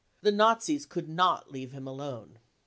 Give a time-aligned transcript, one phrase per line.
[0.23, 2.39] The Nazis could not leave him alone.